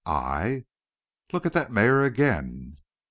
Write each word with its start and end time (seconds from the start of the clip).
"I" 0.07 0.65
"Look 1.31 1.45
at 1.45 1.53
that 1.53 1.71
mare 1.71 2.03
again!" 2.03 2.77